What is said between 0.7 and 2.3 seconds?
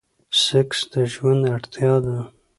د ژوند اړتيا ده.